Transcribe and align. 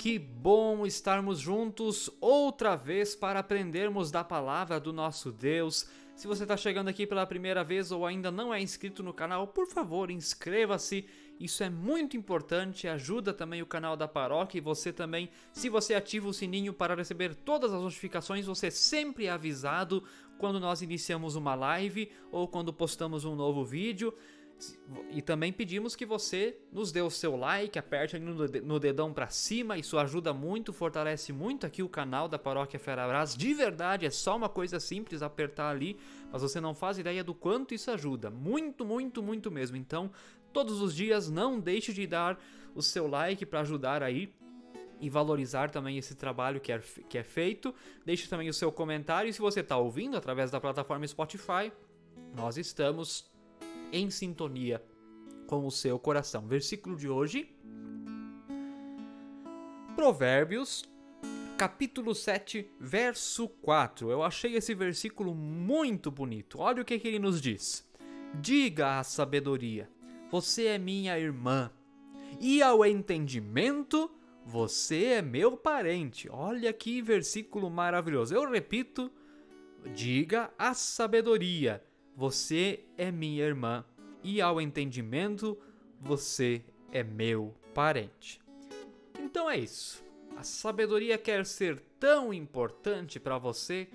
Que 0.00 0.18
bom 0.18 0.86
estarmos 0.86 1.38
juntos 1.38 2.08
outra 2.22 2.74
vez 2.74 3.14
para 3.14 3.40
aprendermos 3.40 4.10
da 4.10 4.24
palavra 4.24 4.80
do 4.80 4.94
nosso 4.94 5.30
Deus. 5.30 5.90
Se 6.16 6.26
você 6.26 6.44
está 6.44 6.56
chegando 6.56 6.88
aqui 6.88 7.06
pela 7.06 7.26
primeira 7.26 7.62
vez 7.62 7.92
ou 7.92 8.06
ainda 8.06 8.30
não 8.30 8.52
é 8.52 8.62
inscrito 8.62 9.02
no 9.02 9.12
canal, 9.12 9.48
por 9.48 9.66
favor, 9.66 10.10
inscreva-se. 10.10 11.04
Isso 11.38 11.62
é 11.62 11.68
muito 11.68 12.16
importante, 12.16 12.88
ajuda 12.88 13.34
também 13.34 13.60
o 13.60 13.66
canal 13.66 13.94
da 13.94 14.08
paróquia 14.08 14.56
e 14.56 14.62
você 14.62 14.90
também, 14.90 15.28
se 15.52 15.68
você 15.68 15.92
ativa 15.92 16.28
o 16.28 16.32
sininho 16.32 16.72
para 16.72 16.94
receber 16.94 17.34
todas 17.34 17.70
as 17.70 17.82
notificações, 17.82 18.46
você 18.46 18.68
é 18.68 18.70
sempre 18.70 19.28
avisado 19.28 20.02
quando 20.38 20.58
nós 20.58 20.80
iniciamos 20.80 21.36
uma 21.36 21.54
live 21.54 22.10
ou 22.32 22.48
quando 22.48 22.72
postamos 22.72 23.26
um 23.26 23.36
novo 23.36 23.66
vídeo. 23.66 24.14
E 25.10 25.22
também 25.22 25.52
pedimos 25.52 25.96
que 25.96 26.04
você 26.04 26.56
nos 26.72 26.92
dê 26.92 27.00
o 27.00 27.10
seu 27.10 27.36
like, 27.36 27.78
aperte 27.78 28.18
no 28.18 28.78
dedão 28.78 29.12
para 29.12 29.28
cima, 29.28 29.78
isso 29.78 29.98
ajuda 29.98 30.32
muito, 30.32 30.72
fortalece 30.72 31.32
muito 31.32 31.66
aqui 31.66 31.82
o 31.82 31.88
canal 31.88 32.28
da 32.28 32.38
Paróquia 32.38 32.78
Ferabras. 32.78 33.36
De 33.36 33.52
verdade, 33.54 34.06
é 34.06 34.10
só 34.10 34.36
uma 34.36 34.48
coisa 34.48 34.78
simples 34.78 35.22
apertar 35.22 35.70
ali, 35.70 35.96
mas 36.30 36.42
você 36.42 36.60
não 36.60 36.74
faz 36.74 36.98
ideia 36.98 37.24
do 37.24 37.34
quanto 37.34 37.74
isso 37.74 37.90
ajuda. 37.90 38.30
Muito, 38.30 38.84
muito, 38.84 39.22
muito 39.22 39.50
mesmo. 39.50 39.76
Então, 39.76 40.10
todos 40.52 40.80
os 40.80 40.94
dias 40.94 41.30
não 41.30 41.58
deixe 41.58 41.92
de 41.92 42.06
dar 42.06 42.38
o 42.74 42.82
seu 42.82 43.06
like 43.06 43.44
para 43.46 43.60
ajudar 43.60 44.02
aí 44.02 44.32
e 45.00 45.08
valorizar 45.08 45.70
também 45.70 45.96
esse 45.96 46.14
trabalho 46.14 46.60
que 46.60 46.70
é, 46.70 46.78
que 47.08 47.18
é 47.18 47.22
feito. 47.22 47.74
Deixe 48.04 48.28
também 48.28 48.48
o 48.48 48.54
seu 48.54 48.70
comentário 48.70 49.28
e 49.28 49.32
se 49.32 49.40
você 49.40 49.60
está 49.60 49.76
ouvindo 49.76 50.16
através 50.16 50.50
da 50.50 50.60
plataforma 50.60 51.06
Spotify, 51.06 51.72
nós 52.36 52.58
estamos 52.58 53.30
em 53.92 54.10
sintonia 54.10 54.82
com 55.46 55.66
o 55.66 55.70
seu 55.70 55.98
coração. 55.98 56.46
Versículo 56.46 56.96
de 56.96 57.08
hoje, 57.08 57.54
Provérbios, 59.96 60.84
capítulo 61.58 62.14
7, 62.14 62.70
verso 62.78 63.48
4. 63.48 64.10
Eu 64.10 64.22
achei 64.22 64.56
esse 64.56 64.74
versículo 64.74 65.34
muito 65.34 66.10
bonito. 66.10 66.58
Olha 66.58 66.80
o 66.80 66.84
que, 66.84 66.98
que 66.98 67.08
ele 67.08 67.18
nos 67.18 67.40
diz: 67.40 67.86
Diga 68.34 68.98
à 68.98 69.04
sabedoria, 69.04 69.90
você 70.30 70.66
é 70.66 70.78
minha 70.78 71.18
irmã, 71.18 71.70
e 72.40 72.62
ao 72.62 72.86
entendimento, 72.86 74.10
você 74.46 75.04
é 75.04 75.22
meu 75.22 75.56
parente. 75.56 76.28
Olha 76.30 76.72
que 76.72 77.02
versículo 77.02 77.68
maravilhoso. 77.68 78.34
Eu 78.34 78.48
repito, 78.48 79.10
diga 79.92 80.50
à 80.56 80.72
sabedoria, 80.72 81.82
você 82.20 82.84
é 82.98 83.10
minha 83.10 83.42
irmã, 83.42 83.82
e 84.22 84.42
ao 84.42 84.60
entendimento, 84.60 85.56
você 85.98 86.62
é 86.92 87.02
meu 87.02 87.54
parente. 87.72 88.38
Então 89.18 89.48
é 89.48 89.56
isso. 89.56 90.04
A 90.36 90.42
sabedoria 90.42 91.16
quer 91.16 91.46
ser 91.46 91.80
tão 91.98 92.30
importante 92.34 93.18
para 93.18 93.38
você 93.38 93.88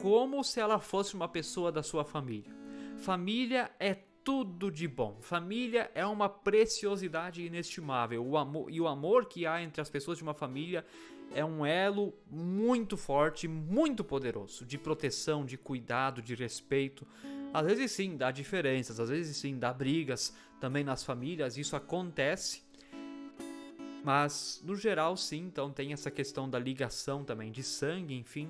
como 0.00 0.42
se 0.42 0.58
ela 0.58 0.78
fosse 0.78 1.14
uma 1.14 1.28
pessoa 1.28 1.70
da 1.70 1.82
sua 1.82 2.06
família. 2.06 2.50
Família 2.96 3.70
é 3.78 3.98
tudo 4.24 4.70
de 4.70 4.88
bom. 4.88 5.18
Família 5.20 5.90
é 5.94 6.06
uma 6.06 6.26
preciosidade 6.26 7.44
inestimável. 7.44 8.24
O 8.24 8.38
amor, 8.38 8.70
e 8.70 8.80
o 8.80 8.88
amor 8.88 9.26
que 9.26 9.44
há 9.44 9.62
entre 9.62 9.82
as 9.82 9.90
pessoas 9.90 10.16
de 10.16 10.22
uma 10.24 10.32
família 10.32 10.86
é 11.34 11.44
um 11.44 11.66
elo 11.66 12.14
muito 12.30 12.96
forte, 12.96 13.46
muito 13.46 14.02
poderoso 14.02 14.64
de 14.64 14.78
proteção, 14.78 15.44
de 15.44 15.58
cuidado, 15.58 16.22
de 16.22 16.34
respeito. 16.34 17.06
Às 17.52 17.66
vezes 17.66 17.92
sim, 17.92 18.16
dá 18.16 18.30
diferenças, 18.30 19.00
às 19.00 19.08
vezes 19.08 19.36
sim, 19.36 19.58
dá 19.58 19.72
brigas 19.72 20.34
também 20.60 20.84
nas 20.84 21.02
famílias, 21.02 21.56
isso 21.56 21.74
acontece. 21.76 22.62
Mas 24.04 24.62
no 24.64 24.76
geral 24.76 25.16
sim, 25.16 25.46
então 25.46 25.70
tem 25.70 25.92
essa 25.92 26.10
questão 26.10 26.48
da 26.48 26.58
ligação 26.58 27.24
também 27.24 27.50
de 27.50 27.62
sangue, 27.62 28.14
enfim. 28.14 28.48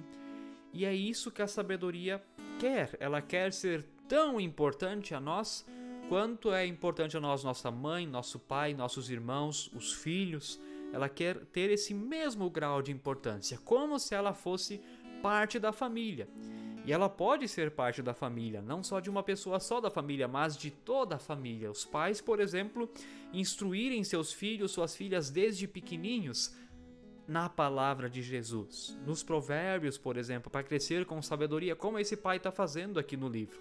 E 0.72 0.84
é 0.84 0.94
isso 0.94 1.30
que 1.30 1.42
a 1.42 1.46
sabedoria 1.46 2.22
quer. 2.58 2.96
Ela 3.00 3.22
quer 3.22 3.52
ser 3.52 3.84
tão 4.08 4.40
importante 4.40 5.14
a 5.14 5.20
nós 5.20 5.64
quanto 6.08 6.52
é 6.52 6.66
importante 6.66 7.16
a 7.16 7.20
nós 7.20 7.44
nossa 7.44 7.70
mãe, 7.70 8.06
nosso 8.06 8.38
pai, 8.38 8.74
nossos 8.74 9.10
irmãos, 9.10 9.70
os 9.74 9.92
filhos. 9.92 10.60
Ela 10.92 11.08
quer 11.08 11.44
ter 11.46 11.70
esse 11.70 11.92
mesmo 11.92 12.48
grau 12.48 12.80
de 12.80 12.90
importância, 12.90 13.58
como 13.58 13.98
se 13.98 14.14
ela 14.14 14.32
fosse 14.32 14.80
parte 15.22 15.58
da 15.58 15.72
família. 15.72 16.28
E 16.88 16.92
ela 16.92 17.10
pode 17.10 17.46
ser 17.46 17.72
parte 17.72 18.00
da 18.00 18.14
família, 18.14 18.62
não 18.62 18.82
só 18.82 18.98
de 18.98 19.10
uma 19.10 19.22
pessoa 19.22 19.60
só 19.60 19.78
da 19.78 19.90
família, 19.90 20.26
mas 20.26 20.56
de 20.56 20.70
toda 20.70 21.16
a 21.16 21.18
família. 21.18 21.70
Os 21.70 21.84
pais, 21.84 22.18
por 22.18 22.40
exemplo, 22.40 22.88
instruírem 23.30 24.02
seus 24.02 24.32
filhos, 24.32 24.70
suas 24.70 24.96
filhas 24.96 25.28
desde 25.28 25.68
pequeninhos 25.68 26.56
na 27.26 27.46
palavra 27.46 28.08
de 28.08 28.22
Jesus, 28.22 28.98
nos 29.04 29.22
provérbios, 29.22 29.98
por 29.98 30.16
exemplo, 30.16 30.50
para 30.50 30.62
crescer 30.62 31.04
com 31.04 31.20
sabedoria, 31.20 31.76
como 31.76 31.98
esse 31.98 32.16
pai 32.16 32.38
está 32.38 32.50
fazendo 32.50 32.98
aqui 32.98 33.18
no 33.18 33.28
livro. 33.28 33.60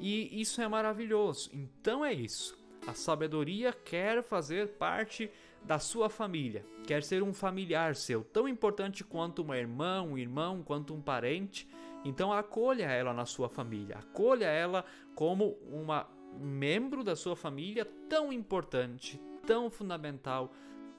E 0.00 0.40
isso 0.40 0.60
é 0.60 0.66
maravilhoso. 0.66 1.48
Então 1.52 2.04
é 2.04 2.12
isso. 2.12 2.58
A 2.86 2.94
sabedoria 2.94 3.72
quer 3.72 4.22
fazer 4.22 4.68
parte 4.68 5.30
da 5.62 5.78
sua 5.78 6.10
família, 6.10 6.64
quer 6.86 7.02
ser 7.02 7.22
um 7.22 7.32
familiar 7.32 7.96
seu, 7.96 8.22
tão 8.22 8.46
importante 8.46 9.02
quanto 9.02 9.40
uma 9.42 9.56
irmã, 9.56 10.02
um 10.02 10.18
irmão, 10.18 10.62
quanto 10.62 10.92
um 10.92 11.00
parente 11.00 11.66
então 12.04 12.32
acolha 12.32 12.84
ela 12.84 13.14
na 13.14 13.24
sua 13.24 13.48
família, 13.48 13.96
acolha 13.96 14.44
ela 14.44 14.84
como 15.14 15.56
uma 15.70 16.06
membro 16.38 17.02
da 17.02 17.16
sua 17.16 17.34
família 17.34 17.84
tão 18.08 18.32
importante, 18.32 19.20
tão 19.46 19.70
fundamental, 19.70 20.52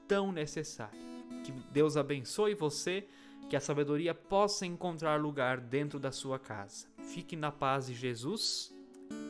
tão 0.08 0.32
necessária. 0.32 1.00
Que 1.44 1.52
Deus 1.72 1.96
abençoe 1.98 2.56
você, 2.56 3.06
que 3.50 3.56
a 3.56 3.60
sabedoria 3.60 4.16
possa 4.16 4.66
encontrar 4.66 5.22
lugar 5.22 5.60
dentro 5.60 6.00
da 6.00 6.12
sua 6.12 6.40
casa. 6.40 6.88
Fique 7.14 7.36
na 7.36 7.52
paz 7.52 7.88
de 7.88 7.94
Jesus. 7.94 8.74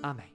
Amém. 0.01 0.34